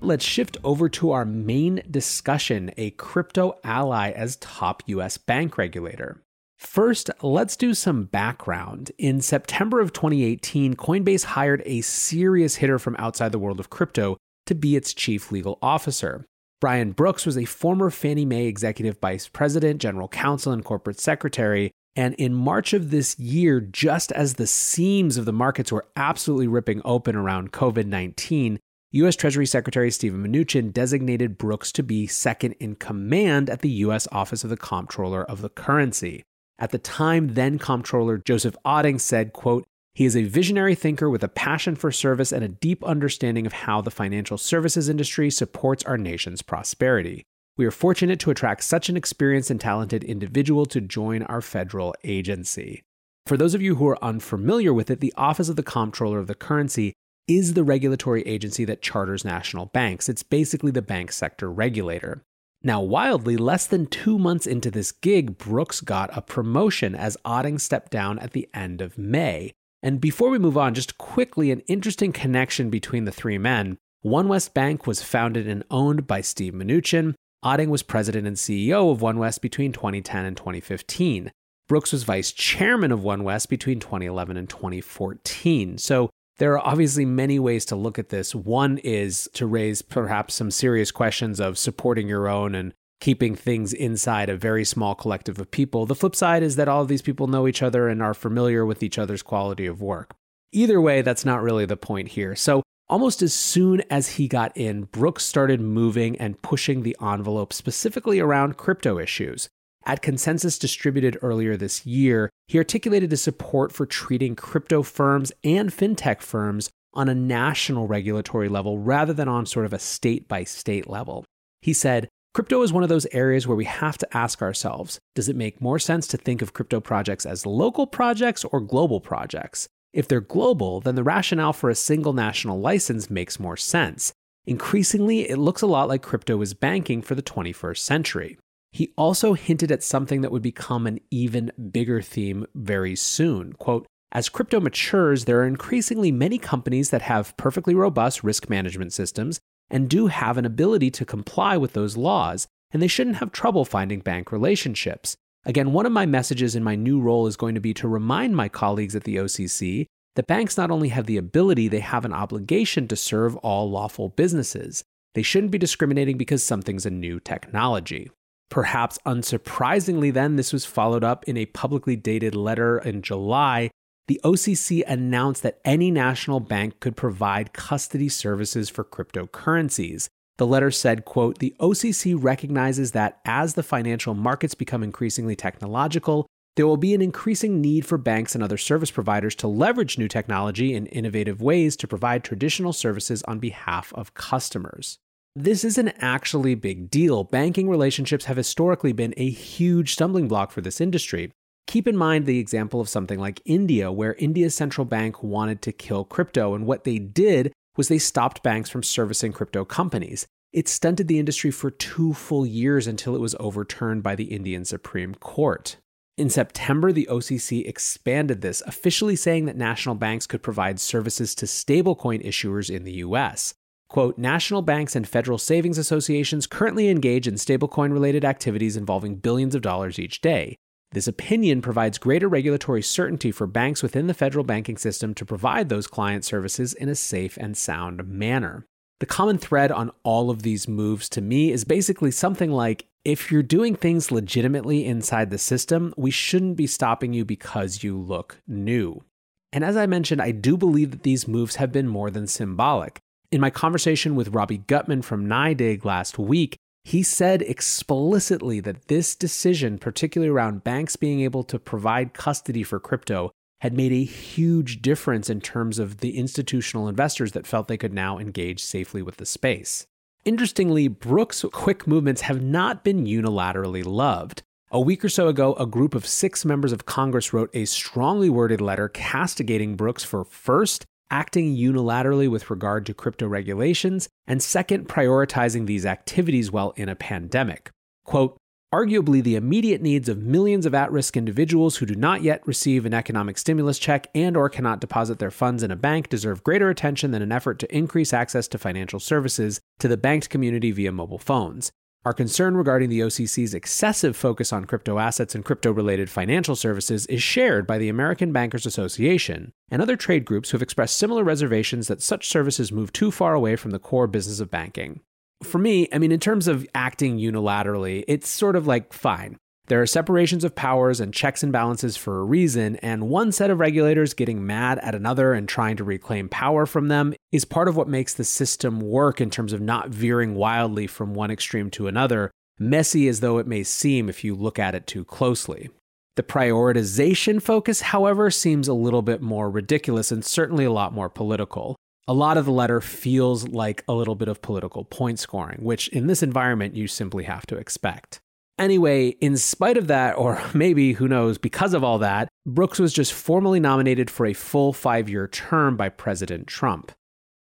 Let's 0.00 0.24
shift 0.24 0.56
over 0.64 0.88
to 0.88 1.12
our 1.12 1.24
main 1.24 1.80
discussion 1.88 2.72
a 2.76 2.90
crypto 2.90 3.54
ally 3.62 4.10
as 4.10 4.34
top 4.38 4.82
US 4.86 5.16
bank 5.16 5.56
regulator. 5.56 6.24
First, 6.62 7.10
let's 7.22 7.56
do 7.56 7.74
some 7.74 8.04
background. 8.04 8.92
In 8.96 9.20
September 9.20 9.80
of 9.80 9.92
2018, 9.92 10.74
Coinbase 10.74 11.24
hired 11.24 11.60
a 11.66 11.80
serious 11.80 12.54
hitter 12.54 12.78
from 12.78 12.94
outside 12.98 13.32
the 13.32 13.38
world 13.38 13.58
of 13.58 13.68
crypto 13.68 14.16
to 14.46 14.54
be 14.54 14.76
its 14.76 14.94
chief 14.94 15.32
legal 15.32 15.58
officer. 15.60 16.24
Brian 16.60 16.92
Brooks 16.92 17.26
was 17.26 17.36
a 17.36 17.44
former 17.44 17.90
Fannie 17.90 18.24
Mae 18.24 18.46
executive 18.46 18.98
vice 19.00 19.26
president, 19.28 19.82
general 19.82 20.06
counsel, 20.06 20.52
and 20.52 20.64
corporate 20.64 21.00
secretary. 21.00 21.72
And 21.96 22.14
in 22.14 22.32
March 22.32 22.72
of 22.72 22.90
this 22.90 23.18
year, 23.18 23.60
just 23.60 24.12
as 24.12 24.34
the 24.34 24.46
seams 24.46 25.16
of 25.16 25.24
the 25.24 25.32
markets 25.32 25.72
were 25.72 25.88
absolutely 25.96 26.46
ripping 26.46 26.80
open 26.84 27.16
around 27.16 27.52
COVID 27.52 27.86
19, 27.86 28.60
U.S. 28.92 29.16
Treasury 29.16 29.46
Secretary 29.46 29.90
Steven 29.90 30.26
Mnuchin 30.26 30.72
designated 30.72 31.36
Brooks 31.36 31.72
to 31.72 31.82
be 31.82 32.06
second 32.06 32.52
in 32.52 32.76
command 32.76 33.50
at 33.50 33.62
the 33.62 33.70
U.S. 33.70 34.06
Office 34.12 34.44
of 34.44 34.48
the 34.48 34.56
Comptroller 34.56 35.24
of 35.24 35.42
the 35.42 35.50
Currency. 35.50 36.22
At 36.58 36.70
the 36.70 36.78
time, 36.78 37.34
then 37.34 37.58
Comptroller 37.58 38.18
Joseph 38.18 38.56
Otting 38.64 39.00
said, 39.00 39.32
quote, 39.32 39.64
he 39.94 40.06
is 40.06 40.16
a 40.16 40.24
visionary 40.24 40.74
thinker 40.74 41.10
with 41.10 41.22
a 41.22 41.28
passion 41.28 41.76
for 41.76 41.92
service 41.92 42.32
and 42.32 42.42
a 42.42 42.48
deep 42.48 42.82
understanding 42.82 43.46
of 43.46 43.52
how 43.52 43.82
the 43.82 43.90
financial 43.90 44.38
services 44.38 44.88
industry 44.88 45.30
supports 45.30 45.84
our 45.84 45.98
nation's 45.98 46.40
prosperity. 46.40 47.24
We 47.58 47.66
are 47.66 47.70
fortunate 47.70 48.18
to 48.20 48.30
attract 48.30 48.64
such 48.64 48.88
an 48.88 48.96
experienced 48.96 49.50
and 49.50 49.60
talented 49.60 50.02
individual 50.02 50.64
to 50.66 50.80
join 50.80 51.22
our 51.24 51.42
federal 51.42 51.94
agency. 52.04 52.82
For 53.26 53.36
those 53.36 53.54
of 53.54 53.60
you 53.60 53.74
who 53.74 53.86
are 53.86 54.02
unfamiliar 54.02 54.72
with 54.72 54.90
it, 54.90 55.00
the 55.00 55.12
Office 55.16 55.50
of 55.50 55.56
the 55.56 55.62
Comptroller 55.62 56.18
of 56.18 56.26
the 56.26 56.34
Currency 56.34 56.94
is 57.28 57.52
the 57.52 57.62
regulatory 57.62 58.22
agency 58.22 58.64
that 58.64 58.82
charters 58.82 59.24
national 59.24 59.66
banks. 59.66 60.08
It's 60.08 60.22
basically 60.22 60.70
the 60.70 60.82
bank 60.82 61.12
sector 61.12 61.50
regulator. 61.52 62.22
Now, 62.64 62.80
wildly, 62.80 63.36
less 63.36 63.66
than 63.66 63.86
two 63.86 64.18
months 64.18 64.46
into 64.46 64.70
this 64.70 64.92
gig, 64.92 65.36
Brooks 65.36 65.80
got 65.80 66.16
a 66.16 66.22
promotion 66.22 66.94
as 66.94 67.16
Otting 67.24 67.60
stepped 67.60 67.90
down 67.90 68.20
at 68.20 68.32
the 68.32 68.48
end 68.54 68.80
of 68.80 68.96
May. 68.96 69.52
And 69.82 70.00
before 70.00 70.30
we 70.30 70.38
move 70.38 70.56
on, 70.56 70.74
just 70.74 70.96
quickly, 70.96 71.50
an 71.50 71.60
interesting 71.60 72.12
connection 72.12 72.70
between 72.70 73.04
the 73.04 73.10
three 73.10 73.38
men. 73.38 73.78
One 74.02 74.28
West 74.28 74.54
Bank 74.54 74.86
was 74.86 75.02
founded 75.02 75.48
and 75.48 75.64
owned 75.70 76.06
by 76.06 76.20
Steve 76.20 76.52
Mnuchin. 76.52 77.14
Otting 77.44 77.68
was 77.68 77.82
president 77.82 78.28
and 78.28 78.36
CEO 78.36 78.92
of 78.92 79.02
One 79.02 79.18
West 79.18 79.42
between 79.42 79.72
2010 79.72 80.24
and 80.24 80.36
2015. 80.36 81.32
Brooks 81.68 81.90
was 81.90 82.04
vice 82.04 82.30
chairman 82.30 82.92
of 82.92 83.02
One 83.02 83.24
West 83.24 83.48
between 83.48 83.80
2011 83.80 84.36
and 84.36 84.48
2014. 84.48 85.78
So 85.78 86.10
there 86.38 86.52
are 86.52 86.66
obviously 86.66 87.04
many 87.04 87.38
ways 87.38 87.64
to 87.66 87.76
look 87.76 87.98
at 87.98 88.08
this. 88.08 88.34
One 88.34 88.78
is 88.78 89.28
to 89.34 89.46
raise 89.46 89.82
perhaps 89.82 90.34
some 90.34 90.50
serious 90.50 90.90
questions 90.90 91.40
of 91.40 91.58
supporting 91.58 92.08
your 92.08 92.28
own 92.28 92.54
and 92.54 92.72
keeping 93.00 93.34
things 93.34 93.72
inside 93.72 94.28
a 94.28 94.36
very 94.36 94.64
small 94.64 94.94
collective 94.94 95.38
of 95.38 95.50
people. 95.50 95.86
The 95.86 95.94
flip 95.94 96.14
side 96.14 96.42
is 96.42 96.56
that 96.56 96.68
all 96.68 96.82
of 96.82 96.88
these 96.88 97.02
people 97.02 97.26
know 97.26 97.48
each 97.48 97.62
other 97.62 97.88
and 97.88 98.00
are 98.00 98.14
familiar 98.14 98.64
with 98.64 98.82
each 98.82 98.98
other's 98.98 99.22
quality 99.22 99.66
of 99.66 99.82
work. 99.82 100.14
Either 100.52 100.80
way, 100.80 101.02
that's 101.02 101.24
not 101.24 101.42
really 101.42 101.66
the 101.66 101.76
point 101.76 102.08
here. 102.08 102.36
So, 102.36 102.62
almost 102.88 103.20
as 103.20 103.34
soon 103.34 103.82
as 103.90 104.10
he 104.10 104.28
got 104.28 104.56
in, 104.56 104.84
Brooks 104.84 105.24
started 105.24 105.60
moving 105.60 106.16
and 106.18 106.40
pushing 106.42 106.82
the 106.82 106.96
envelope 107.02 107.52
specifically 107.52 108.20
around 108.20 108.56
crypto 108.56 108.98
issues. 108.98 109.48
At 109.84 110.02
Consensus 110.02 110.58
Distributed 110.58 111.18
earlier 111.22 111.56
this 111.56 111.84
year, 111.84 112.30
he 112.46 112.58
articulated 112.58 113.10
his 113.10 113.22
support 113.22 113.72
for 113.72 113.84
treating 113.84 114.36
crypto 114.36 114.82
firms 114.82 115.32
and 115.42 115.70
fintech 115.70 116.22
firms 116.22 116.70
on 116.94 117.08
a 117.08 117.14
national 117.14 117.88
regulatory 117.88 118.48
level 118.48 118.78
rather 118.78 119.12
than 119.12 119.28
on 119.28 119.46
sort 119.46 119.66
of 119.66 119.72
a 119.72 119.78
state 119.78 120.28
by 120.28 120.44
state 120.44 120.88
level. 120.88 121.24
He 121.62 121.72
said, 121.72 122.08
Crypto 122.34 122.62
is 122.62 122.72
one 122.72 122.82
of 122.82 122.88
those 122.88 123.06
areas 123.12 123.46
where 123.46 123.56
we 123.56 123.66
have 123.66 123.98
to 123.98 124.16
ask 124.16 124.40
ourselves 124.40 124.98
does 125.14 125.28
it 125.28 125.36
make 125.36 125.60
more 125.60 125.78
sense 125.78 126.06
to 126.06 126.16
think 126.16 126.40
of 126.40 126.54
crypto 126.54 126.80
projects 126.80 127.26
as 127.26 127.44
local 127.44 127.86
projects 127.86 128.44
or 128.44 128.60
global 128.60 129.00
projects? 129.00 129.68
If 129.92 130.08
they're 130.08 130.20
global, 130.20 130.80
then 130.80 130.94
the 130.94 131.02
rationale 131.02 131.52
for 131.52 131.68
a 131.68 131.74
single 131.74 132.14
national 132.14 132.58
license 132.58 133.10
makes 133.10 133.38
more 133.38 133.58
sense. 133.58 134.12
Increasingly, 134.46 135.28
it 135.28 135.36
looks 135.36 135.60
a 135.60 135.66
lot 135.66 135.88
like 135.88 136.02
crypto 136.02 136.40
is 136.40 136.54
banking 136.54 137.02
for 137.02 137.14
the 137.14 137.22
21st 137.22 137.78
century. 137.78 138.38
He 138.72 138.92
also 138.96 139.34
hinted 139.34 139.70
at 139.70 139.82
something 139.82 140.22
that 140.22 140.32
would 140.32 140.42
become 140.42 140.86
an 140.86 140.98
even 141.10 141.52
bigger 141.70 142.00
theme 142.00 142.46
very 142.54 142.96
soon. 142.96 143.52
Quote, 143.52 143.86
as 144.10 144.28
crypto 144.28 144.60
matures, 144.60 145.24
there 145.24 145.40
are 145.40 145.46
increasingly 145.46 146.10
many 146.10 146.38
companies 146.38 146.90
that 146.90 147.02
have 147.02 147.36
perfectly 147.36 147.74
robust 147.74 148.24
risk 148.24 148.50
management 148.50 148.92
systems 148.92 149.40
and 149.70 149.88
do 149.88 150.08
have 150.08 150.36
an 150.36 150.44
ability 150.44 150.90
to 150.90 151.04
comply 151.04 151.56
with 151.56 151.72
those 151.72 151.96
laws, 151.96 152.46
and 152.72 152.82
they 152.82 152.88
shouldn't 152.88 153.16
have 153.16 153.32
trouble 153.32 153.64
finding 153.64 154.00
bank 154.00 154.32
relationships. 154.32 155.16
Again, 155.44 155.72
one 155.72 155.86
of 155.86 155.92
my 155.92 156.06
messages 156.06 156.54
in 156.54 156.62
my 156.62 156.76
new 156.76 157.00
role 157.00 157.26
is 157.26 157.36
going 157.36 157.54
to 157.54 157.60
be 157.60 157.74
to 157.74 157.88
remind 157.88 158.36
my 158.36 158.48
colleagues 158.48 158.94
at 158.94 159.04
the 159.04 159.16
OCC 159.16 159.86
that 160.14 160.26
banks 160.26 160.58
not 160.58 160.70
only 160.70 160.90
have 160.90 161.06
the 161.06 161.16
ability, 161.16 161.68
they 161.68 161.80
have 161.80 162.04
an 162.04 162.12
obligation 162.12 162.86
to 162.88 162.96
serve 162.96 163.36
all 163.36 163.70
lawful 163.70 164.10
businesses. 164.10 164.84
They 165.14 165.22
shouldn't 165.22 165.52
be 165.52 165.58
discriminating 165.58 166.18
because 166.18 166.42
something's 166.42 166.86
a 166.86 166.90
new 166.90 167.18
technology. 167.18 168.10
Perhaps 168.52 168.98
unsurprisingly, 169.06 170.12
then, 170.12 170.36
this 170.36 170.52
was 170.52 170.64
followed 170.64 171.02
up 171.02 171.24
in 171.24 171.36
a 171.36 171.46
publicly 171.46 171.96
dated 171.96 172.34
letter 172.34 172.78
in 172.78 173.02
July 173.02 173.70
the 174.08 174.20
OCC 174.24 174.82
announced 174.86 175.42
that 175.42 175.60
any 175.64 175.90
national 175.90 176.40
bank 176.40 176.80
could 176.80 176.96
provide 176.96 177.52
custody 177.52 178.08
services 178.08 178.68
for 178.68 178.84
cryptocurrencies. 178.84 180.08
The 180.38 180.46
letter 180.46 180.70
said, 180.70 181.04
quote, 181.04 181.38
"The 181.38 181.54
OCC 181.60 182.14
recognizes 182.14 182.92
that 182.92 183.20
as 183.24 183.54
the 183.54 183.62
financial 183.62 184.14
markets 184.14 184.54
become 184.54 184.82
increasingly 184.82 185.36
technological, 185.36 186.26
there 186.56 186.66
will 186.66 186.76
be 186.76 186.94
an 186.94 187.00
increasing 187.00 187.60
need 187.60 187.86
for 187.86 187.96
banks 187.96 188.34
and 188.34 188.42
other 188.42 188.58
service 188.58 188.90
providers 188.90 189.34
to 189.36 189.48
leverage 189.48 189.96
new 189.96 190.08
technology 190.08 190.74
in 190.74 190.86
innovative 190.86 191.40
ways 191.40 191.76
to 191.76 191.88
provide 191.88 192.24
traditional 192.24 192.72
services 192.72 193.22
on 193.22 193.38
behalf 193.38 193.92
of 193.94 194.14
customers. 194.14 194.98
This 195.34 195.64
is 195.64 195.78
an 195.78 195.88
actually 195.96 196.52
a 196.52 196.56
big 196.56 196.90
deal. 196.90 197.24
Banking 197.24 197.66
relationships 197.66 198.26
have 198.26 198.36
historically 198.36 198.92
been 198.92 199.14
a 199.16 199.30
huge 199.30 199.94
stumbling 199.94 200.28
block 200.28 200.50
for 200.50 200.60
this 200.60 200.78
industry. 200.78 201.32
Keep 201.66 201.88
in 201.88 201.96
mind 201.96 202.26
the 202.26 202.38
example 202.38 202.82
of 202.82 202.88
something 202.88 203.18
like 203.18 203.40
India, 203.46 203.90
where 203.90 204.12
India's 204.16 204.54
central 204.54 204.84
bank 204.84 205.22
wanted 205.22 205.62
to 205.62 205.72
kill 205.72 206.04
crypto, 206.04 206.54
and 206.54 206.66
what 206.66 206.84
they 206.84 206.98
did 206.98 207.50
was 207.78 207.88
they 207.88 207.98
stopped 207.98 208.42
banks 208.42 208.68
from 208.68 208.82
servicing 208.82 209.32
crypto 209.32 209.64
companies. 209.64 210.26
It 210.52 210.68
stunted 210.68 211.08
the 211.08 211.18
industry 211.18 211.50
for 211.50 211.70
two 211.70 212.12
full 212.12 212.44
years 212.44 212.86
until 212.86 213.16
it 213.16 213.20
was 213.20 213.34
overturned 213.40 214.02
by 214.02 214.14
the 214.14 214.24
Indian 214.24 214.66
Supreme 214.66 215.14
Court. 215.14 215.78
In 216.18 216.28
September, 216.28 216.92
the 216.92 217.08
OCC 217.10 217.66
expanded 217.66 218.42
this, 218.42 218.62
officially 218.66 219.16
saying 219.16 219.46
that 219.46 219.56
national 219.56 219.94
banks 219.94 220.26
could 220.26 220.42
provide 220.42 220.78
services 220.78 221.34
to 221.36 221.46
stablecoin 221.46 222.22
issuers 222.22 222.68
in 222.68 222.84
the 222.84 222.96
US. 222.96 223.54
Quote, 223.92 224.16
national 224.16 224.62
banks 224.62 224.96
and 224.96 225.06
federal 225.06 225.36
savings 225.36 225.76
associations 225.76 226.46
currently 226.46 226.88
engage 226.88 227.28
in 227.28 227.34
stablecoin 227.34 227.92
related 227.92 228.24
activities 228.24 228.74
involving 228.74 229.16
billions 229.16 229.54
of 229.54 229.60
dollars 229.60 229.98
each 229.98 230.22
day. 230.22 230.56
This 230.92 231.06
opinion 231.06 231.60
provides 231.60 231.98
greater 231.98 232.26
regulatory 232.26 232.80
certainty 232.80 233.30
for 233.30 233.46
banks 233.46 233.82
within 233.82 234.06
the 234.06 234.14
federal 234.14 234.46
banking 234.46 234.78
system 234.78 235.12
to 235.12 235.26
provide 235.26 235.68
those 235.68 235.86
client 235.86 236.24
services 236.24 236.72
in 236.72 236.88
a 236.88 236.94
safe 236.94 237.36
and 237.36 237.54
sound 237.54 238.08
manner. 238.08 238.64
The 239.00 239.04
common 239.04 239.36
thread 239.36 239.70
on 239.70 239.90
all 240.04 240.30
of 240.30 240.40
these 240.40 240.66
moves 240.66 241.10
to 241.10 241.20
me 241.20 241.52
is 241.52 241.64
basically 241.64 242.12
something 242.12 242.50
like 242.50 242.86
if 243.04 243.30
you're 243.30 243.42
doing 243.42 243.76
things 243.76 244.10
legitimately 244.10 244.86
inside 244.86 245.28
the 245.28 245.36
system, 245.36 245.92
we 245.98 246.10
shouldn't 246.10 246.56
be 246.56 246.66
stopping 246.66 247.12
you 247.12 247.26
because 247.26 247.82
you 247.82 247.98
look 247.98 248.40
new. 248.48 249.04
And 249.52 249.62
as 249.62 249.76
I 249.76 249.84
mentioned, 249.84 250.22
I 250.22 250.30
do 250.30 250.56
believe 250.56 250.92
that 250.92 251.02
these 251.02 251.28
moves 251.28 251.56
have 251.56 251.72
been 251.72 251.88
more 251.88 252.10
than 252.10 252.26
symbolic. 252.26 252.98
In 253.32 253.40
my 253.40 253.48
conversation 253.48 254.14
with 254.14 254.34
Robbie 254.34 254.58
Gutmann 254.58 255.02
from 255.02 255.26
NYDIG 255.26 255.86
last 255.86 256.18
week, 256.18 256.58
he 256.84 257.02
said 257.02 257.40
explicitly 257.40 258.60
that 258.60 258.88
this 258.88 259.14
decision, 259.14 259.78
particularly 259.78 260.28
around 260.28 260.64
banks 260.64 260.96
being 260.96 261.20
able 261.20 261.42
to 261.44 261.58
provide 261.58 262.12
custody 262.12 262.62
for 262.62 262.78
crypto, 262.78 263.30
had 263.62 263.72
made 263.72 263.90
a 263.90 264.04
huge 264.04 264.82
difference 264.82 265.30
in 265.30 265.40
terms 265.40 265.78
of 265.78 265.98
the 265.98 266.18
institutional 266.18 266.88
investors 266.88 267.32
that 267.32 267.46
felt 267.46 267.68
they 267.68 267.78
could 267.78 267.94
now 267.94 268.18
engage 268.18 268.62
safely 268.62 269.00
with 269.00 269.16
the 269.16 269.24
space. 269.24 269.86
Interestingly, 270.26 270.88
Brooks' 270.88 271.42
quick 271.52 271.86
movements 271.86 272.22
have 272.22 272.42
not 272.42 272.84
been 272.84 273.06
unilaterally 273.06 273.82
loved. 273.82 274.42
A 274.70 274.80
week 274.80 275.02
or 275.02 275.08
so 275.08 275.28
ago, 275.28 275.54
a 275.54 275.64
group 275.64 275.94
of 275.94 276.06
six 276.06 276.44
members 276.44 276.72
of 276.72 276.84
Congress 276.84 277.32
wrote 277.32 277.50
a 277.54 277.64
strongly 277.64 278.28
worded 278.28 278.60
letter 278.60 278.90
castigating 278.90 279.74
Brooks 279.74 280.04
for 280.04 280.22
first, 280.22 280.84
acting 281.12 281.54
unilaterally 281.54 282.28
with 282.28 282.50
regard 282.50 282.84
to 282.86 282.94
crypto 282.94 283.28
regulations, 283.28 284.08
and 284.26 284.42
second, 284.42 284.88
prioritizing 284.88 285.66
these 285.66 285.86
activities 285.86 286.50
while 286.50 286.70
in 286.70 286.88
a 286.88 286.96
pandemic. 286.96 287.70
Quote, 288.04 288.36
Arguably, 288.74 289.22
the 289.22 289.36
immediate 289.36 289.82
needs 289.82 290.08
of 290.08 290.22
millions 290.22 290.64
of 290.64 290.74
at-risk 290.74 291.14
individuals 291.14 291.76
who 291.76 291.84
do 291.84 291.94
not 291.94 292.22
yet 292.22 292.40
receive 292.46 292.86
an 292.86 292.94
economic 292.94 293.36
stimulus 293.36 293.78
check 293.78 294.06
and 294.14 294.34
or 294.34 294.48
cannot 294.48 294.80
deposit 294.80 295.18
their 295.18 295.30
funds 295.30 295.62
in 295.62 295.70
a 295.70 295.76
bank 295.76 296.08
deserve 296.08 296.42
greater 296.42 296.70
attention 296.70 297.10
than 297.10 297.20
an 297.20 297.32
effort 297.32 297.58
to 297.58 297.76
increase 297.76 298.14
access 298.14 298.48
to 298.48 298.56
financial 298.56 298.98
services 298.98 299.60
to 299.78 299.88
the 299.88 299.98
banked 299.98 300.30
community 300.30 300.70
via 300.70 300.90
mobile 300.90 301.18
phones. 301.18 301.70
Our 302.04 302.12
concern 302.12 302.56
regarding 302.56 302.90
the 302.90 302.98
OCC's 302.98 303.54
excessive 303.54 304.16
focus 304.16 304.52
on 304.52 304.64
crypto 304.64 304.98
assets 304.98 305.36
and 305.36 305.44
crypto 305.44 305.70
related 305.70 306.10
financial 306.10 306.56
services 306.56 307.06
is 307.06 307.22
shared 307.22 307.64
by 307.64 307.78
the 307.78 307.88
American 307.88 308.32
Bankers 308.32 308.66
Association 308.66 309.52
and 309.70 309.80
other 309.80 309.94
trade 309.94 310.24
groups 310.24 310.50
who 310.50 310.56
have 310.56 310.62
expressed 310.62 310.96
similar 310.96 311.22
reservations 311.22 311.86
that 311.86 312.02
such 312.02 312.28
services 312.28 312.72
move 312.72 312.92
too 312.92 313.12
far 313.12 313.34
away 313.34 313.54
from 313.54 313.70
the 313.70 313.78
core 313.78 314.08
business 314.08 314.40
of 314.40 314.50
banking. 314.50 314.98
For 315.44 315.58
me, 315.58 315.88
I 315.92 315.98
mean, 315.98 316.10
in 316.10 316.18
terms 316.18 316.48
of 316.48 316.66
acting 316.74 317.18
unilaterally, 317.18 318.02
it's 318.08 318.28
sort 318.28 318.56
of 318.56 318.66
like 318.66 318.92
fine. 318.92 319.38
There 319.72 319.80
are 319.80 319.86
separations 319.86 320.44
of 320.44 320.54
powers 320.54 321.00
and 321.00 321.14
checks 321.14 321.42
and 321.42 321.50
balances 321.50 321.96
for 321.96 322.20
a 322.20 322.24
reason, 322.24 322.76
and 322.82 323.08
one 323.08 323.32
set 323.32 323.48
of 323.48 323.58
regulators 323.58 324.12
getting 324.12 324.44
mad 324.44 324.78
at 324.80 324.94
another 324.94 325.32
and 325.32 325.48
trying 325.48 325.78
to 325.78 325.82
reclaim 325.82 326.28
power 326.28 326.66
from 326.66 326.88
them 326.88 327.14
is 327.32 327.46
part 327.46 327.68
of 327.68 327.74
what 327.74 327.88
makes 327.88 328.12
the 328.12 328.22
system 328.22 328.80
work 328.80 329.18
in 329.18 329.30
terms 329.30 329.50
of 329.54 329.62
not 329.62 329.88
veering 329.88 330.34
wildly 330.34 330.86
from 330.86 331.14
one 331.14 331.30
extreme 331.30 331.70
to 331.70 331.88
another, 331.88 332.30
messy 332.58 333.08
as 333.08 333.20
though 333.20 333.38
it 333.38 333.46
may 333.46 333.62
seem 333.62 334.10
if 334.10 334.22
you 334.22 334.34
look 334.34 334.58
at 334.58 334.74
it 334.74 334.86
too 334.86 335.06
closely. 335.06 335.70
The 336.16 336.22
prioritization 336.22 337.40
focus, 337.40 337.80
however, 337.80 338.30
seems 338.30 338.68
a 338.68 338.74
little 338.74 339.00
bit 339.00 339.22
more 339.22 339.48
ridiculous 339.48 340.12
and 340.12 340.22
certainly 340.22 340.66
a 340.66 340.70
lot 340.70 340.92
more 340.92 341.08
political. 341.08 341.76
A 342.06 342.12
lot 342.12 342.36
of 342.36 342.44
the 342.44 342.52
letter 342.52 342.82
feels 342.82 343.48
like 343.48 343.84
a 343.88 343.94
little 343.94 344.16
bit 344.16 344.28
of 344.28 344.42
political 344.42 344.84
point 344.84 345.18
scoring, 345.18 345.64
which 345.64 345.88
in 345.88 346.08
this 346.08 346.22
environment 346.22 346.76
you 346.76 346.88
simply 346.88 347.24
have 347.24 347.46
to 347.46 347.56
expect. 347.56 348.20
Anyway, 348.58 349.08
in 349.20 349.36
spite 349.36 349.76
of 349.76 349.86
that, 349.86 350.16
or 350.16 350.42
maybe 350.54 350.92
who 350.92 351.08
knows, 351.08 351.38
because 351.38 351.74
of 351.74 351.82
all 351.82 351.98
that, 351.98 352.28
Brooks 352.46 352.78
was 352.78 352.92
just 352.92 353.12
formally 353.12 353.60
nominated 353.60 354.10
for 354.10 354.26
a 354.26 354.32
full 354.32 354.72
five 354.72 355.08
year 355.08 355.28
term 355.28 355.76
by 355.76 355.88
President 355.88 356.46
Trump. 356.46 356.92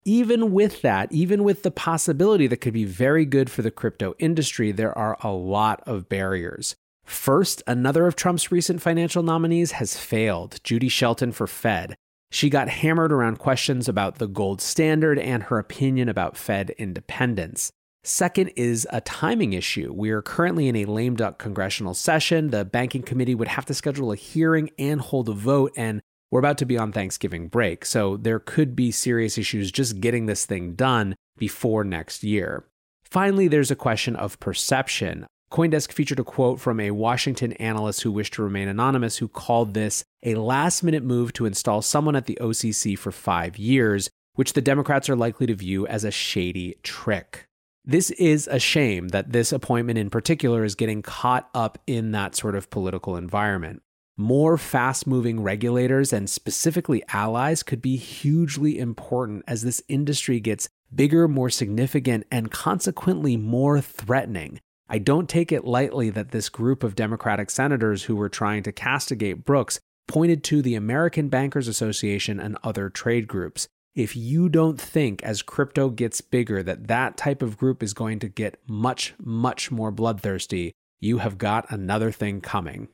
Even 0.07 0.51
with 0.51 0.83
that, 0.83 1.11
even 1.11 1.43
with 1.43 1.63
the 1.63 1.71
possibility 1.71 2.45
that 2.45 2.57
could 2.57 2.73
be 2.73 2.85
very 2.85 3.25
good 3.25 3.49
for 3.49 3.63
the 3.63 3.71
crypto 3.71 4.13
industry, 4.19 4.71
there 4.71 4.95
are 4.95 5.17
a 5.21 5.31
lot 5.31 5.81
of 5.87 6.07
barriers. 6.07 6.75
First, 7.05 7.63
another 7.65 8.05
of 8.05 8.15
Trump's 8.15 8.51
recent 8.51 8.81
financial 8.81 9.23
nominees 9.23 9.73
has 9.73 9.97
failed, 9.97 10.59
Judy 10.63 10.89
Shelton 10.89 11.31
for 11.31 11.47
Fed. 11.47 11.95
She 12.31 12.49
got 12.49 12.67
hammered 12.67 13.11
around 13.11 13.39
questions 13.39 13.87
about 13.87 14.17
the 14.17 14.27
gold 14.27 14.61
standard 14.61 15.17
and 15.17 15.43
her 15.43 15.57
opinion 15.57 16.09
about 16.09 16.37
Fed 16.37 16.71
independence. 16.71 17.71
Second 18.07 18.49
is 18.49 18.87
a 18.91 19.01
timing 19.01 19.53
issue. 19.53 19.91
We 19.91 20.11
are 20.11 20.21
currently 20.21 20.67
in 20.67 20.75
a 20.75 20.85
lame 20.85 21.15
duck 21.15 21.39
congressional 21.39 21.95
session. 21.95 22.51
The 22.51 22.63
banking 22.63 23.01
committee 23.01 23.33
would 23.33 23.47
have 23.47 23.65
to 23.65 23.73
schedule 23.73 24.11
a 24.11 24.15
hearing 24.15 24.69
and 24.77 25.01
hold 25.01 25.27
a 25.27 25.33
vote, 25.33 25.71
and 25.75 26.03
we're 26.29 26.37
about 26.37 26.59
to 26.59 26.67
be 26.67 26.77
on 26.77 26.91
Thanksgiving 26.91 27.47
break. 27.47 27.83
So 27.83 28.15
there 28.15 28.37
could 28.37 28.75
be 28.75 28.91
serious 28.91 29.39
issues 29.39 29.71
just 29.71 30.01
getting 30.01 30.27
this 30.27 30.45
thing 30.45 30.75
done 30.75 31.15
before 31.39 31.83
next 31.83 32.23
year. 32.23 32.65
Finally, 33.03 33.47
there's 33.47 33.71
a 33.71 33.75
question 33.75 34.15
of 34.15 34.39
perception. 34.39 35.25
Coindesk 35.51 35.91
featured 35.91 36.19
a 36.19 36.23
quote 36.23 36.59
from 36.59 36.79
a 36.79 36.91
Washington 36.91 37.53
analyst 37.53 38.03
who 38.03 38.11
wished 38.11 38.33
to 38.33 38.43
remain 38.43 38.67
anonymous, 38.67 39.17
who 39.17 39.27
called 39.27 39.73
this 39.73 40.03
a 40.21 40.35
last 40.35 40.83
minute 40.83 41.03
move 41.03 41.33
to 41.33 41.47
install 41.47 41.81
someone 41.81 42.15
at 42.15 42.27
the 42.27 42.37
OCC 42.39 42.95
for 42.95 43.11
five 43.11 43.57
years, 43.57 44.11
which 44.35 44.53
the 44.53 44.61
Democrats 44.61 45.09
are 45.09 45.15
likely 45.15 45.47
to 45.47 45.55
view 45.55 45.87
as 45.87 46.03
a 46.03 46.11
shady 46.11 46.75
trick. 46.83 47.47
This 47.87 48.09
is 48.11 48.47
a 48.47 48.57
shame 48.57 49.09
that 49.09 49.31
this 49.31 49.51
appointment 49.51 49.99
in 49.99 50.09
particular 50.09 50.63
is 50.63 50.73
getting 50.73 51.03
caught 51.03 51.47
up 51.53 51.77
in 51.85 52.13
that 52.13 52.35
sort 52.35 52.55
of 52.55 52.71
political 52.71 53.15
environment. 53.15 53.83
More 54.17 54.57
fast 54.57 55.05
moving 55.05 55.43
regulators 55.43 56.11
and 56.11 56.27
specifically 56.27 57.03
allies 57.13 57.61
could 57.61 57.83
be 57.83 57.95
hugely 57.95 58.79
important 58.79 59.43
as 59.47 59.61
this 59.61 59.83
industry 59.87 60.39
gets 60.39 60.67
bigger, 60.95 61.27
more 61.27 61.51
significant, 61.51 62.25
and 62.31 62.49
consequently 62.49 63.37
more 63.37 63.79
threatening. 63.81 64.59
I 64.89 64.97
don't 64.97 65.29
take 65.29 65.51
it 65.51 65.65
lightly 65.65 66.09
that 66.09 66.31
this 66.31 66.49
group 66.49 66.83
of 66.83 66.95
Democratic 66.95 67.51
senators 67.51 68.03
who 68.05 68.15
were 68.15 68.29
trying 68.29 68.63
to 68.63 68.71
castigate 68.71 69.45
Brooks 69.45 69.79
pointed 70.07 70.43
to 70.45 70.63
the 70.63 70.73
American 70.73 71.29
Bankers 71.29 71.67
Association 71.67 72.39
and 72.39 72.57
other 72.63 72.89
trade 72.89 73.27
groups. 73.27 73.67
If 73.95 74.13
you 74.13 74.49
don't 74.49 74.79
think 74.79 75.23
as 75.23 75.41
crypto 75.41 75.89
gets 75.89 76.19
bigger 76.19 76.61
that 76.63 76.87
that 76.87 77.15
type 77.15 77.41
of 77.41 77.57
group 77.57 77.81
is 77.81 77.93
going 77.93 78.19
to 78.19 78.27
get 78.27 78.59
much, 78.67 79.13
much 79.17 79.71
more 79.71 79.89
bloodthirsty, 79.89 80.73
you 80.99 81.19
have 81.19 81.37
got 81.37 81.71
another 81.71 82.11
thing 82.11 82.41
coming. 82.41 82.89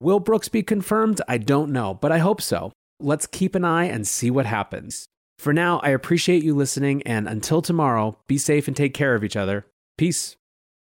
Will 0.00 0.18
Brooks 0.18 0.48
be 0.48 0.64
confirmed? 0.64 1.20
I 1.28 1.38
don't 1.38 1.70
know, 1.70 1.94
but 1.94 2.10
I 2.10 2.18
hope 2.18 2.42
so. 2.42 2.72
Let's 2.98 3.28
keep 3.28 3.54
an 3.54 3.64
eye 3.64 3.84
and 3.84 4.08
see 4.08 4.28
what 4.28 4.46
happens. 4.46 5.06
For 5.38 5.52
now, 5.52 5.78
I 5.84 5.90
appreciate 5.90 6.42
you 6.42 6.56
listening, 6.56 7.02
and 7.04 7.28
until 7.28 7.62
tomorrow, 7.62 8.18
be 8.26 8.36
safe 8.36 8.66
and 8.66 8.76
take 8.76 8.92
care 8.92 9.14
of 9.14 9.22
each 9.22 9.36
other. 9.36 9.66
Peace. 9.96 10.34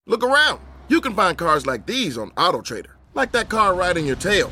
Look 0.08 0.24
around. 0.24 0.60
You 0.90 1.00
can 1.00 1.16
find 1.16 1.38
cars 1.38 1.66
like 1.66 1.86
these 1.86 2.18
on 2.18 2.32
AutoTrader, 2.32 2.92
like 3.14 3.32
that 3.32 3.48
car 3.48 3.74
riding 3.74 4.06
your 4.06 4.18
tail. 4.18 4.52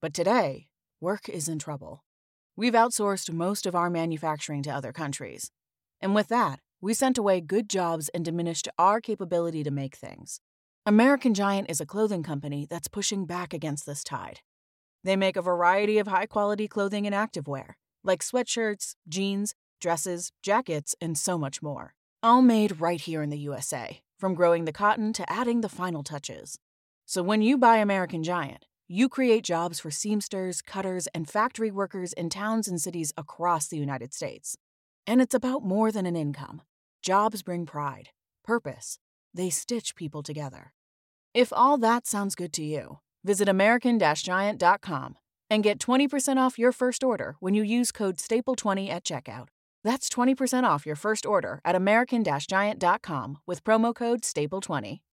But 0.00 0.14
today, 0.14 0.68
work 0.98 1.28
is 1.28 1.46
in 1.46 1.58
trouble. 1.58 2.04
We've 2.56 2.72
outsourced 2.72 3.30
most 3.32 3.66
of 3.66 3.74
our 3.74 3.90
manufacturing 3.90 4.62
to 4.62 4.70
other 4.70 4.92
countries. 4.92 5.50
And 6.00 6.14
with 6.14 6.28
that, 6.28 6.60
we 6.80 6.94
sent 6.94 7.18
away 7.18 7.42
good 7.42 7.68
jobs 7.68 8.08
and 8.10 8.24
diminished 8.24 8.66
our 8.78 9.02
capability 9.02 9.62
to 9.62 9.70
make 9.70 9.94
things. 9.94 10.40
American 10.86 11.34
Giant 11.34 11.70
is 11.70 11.82
a 11.82 11.86
clothing 11.86 12.22
company 12.22 12.66
that's 12.68 12.88
pushing 12.88 13.26
back 13.26 13.52
against 13.52 13.84
this 13.84 14.02
tide. 14.02 14.40
They 15.04 15.16
make 15.16 15.36
a 15.36 15.42
variety 15.42 15.98
of 15.98 16.06
high 16.06 16.26
quality 16.26 16.66
clothing 16.66 17.06
and 17.06 17.14
activewear, 17.14 17.74
like 18.02 18.22
sweatshirts, 18.22 18.94
jeans, 19.06 19.54
dresses, 19.82 20.32
jackets, 20.42 20.94
and 20.98 21.18
so 21.18 21.36
much 21.36 21.60
more. 21.60 21.92
All 22.22 22.40
made 22.40 22.80
right 22.80 23.00
here 23.00 23.22
in 23.22 23.28
the 23.28 23.38
USA 23.38 24.00
from 24.18 24.34
growing 24.34 24.64
the 24.64 24.72
cotton 24.72 25.12
to 25.14 25.30
adding 25.30 25.60
the 25.60 25.68
final 25.68 26.02
touches. 26.02 26.58
So 27.04 27.22
when 27.22 27.42
you 27.42 27.58
buy 27.58 27.76
American 27.76 28.22
Giant, 28.22 28.66
you 28.90 29.08
create 29.08 29.44
jobs 29.44 29.78
for 29.78 29.90
seamsters, 29.90 30.64
cutters, 30.64 31.06
and 31.14 31.28
factory 31.28 31.70
workers 31.70 32.12
in 32.14 32.28
towns 32.28 32.66
and 32.66 32.80
cities 32.80 33.12
across 33.16 33.68
the 33.68 33.78
United 33.78 34.12
States. 34.12 34.56
And 35.06 35.20
it's 35.20 35.34
about 35.34 35.62
more 35.64 35.92
than 35.92 36.06
an 36.06 36.16
income. 36.16 36.62
Jobs 37.00 37.42
bring 37.42 37.66
pride, 37.66 38.08
purpose. 38.44 38.98
They 39.32 39.48
stitch 39.48 39.94
people 39.94 40.24
together. 40.24 40.72
If 41.34 41.52
all 41.52 41.78
that 41.78 42.06
sounds 42.06 42.34
good 42.34 42.52
to 42.54 42.64
you, 42.64 42.98
visit 43.22 43.48
American-Giant.com 43.48 45.16
and 45.48 45.62
get 45.62 45.78
20% 45.78 46.36
off 46.36 46.58
your 46.58 46.72
first 46.72 47.04
order 47.04 47.36
when 47.38 47.54
you 47.54 47.62
use 47.62 47.92
code 47.92 48.16
STAPLE20 48.16 48.90
at 48.90 49.04
checkout. 49.04 49.48
That's 49.84 50.08
20% 50.08 50.64
off 50.64 50.84
your 50.84 50.96
first 50.96 51.24
order 51.24 51.60
at 51.64 51.76
American 51.76 52.24
Giant.com 52.24 53.38
with 53.46 53.62
promo 53.62 53.94
code 53.94 54.22
STAPLE20. 54.22 55.00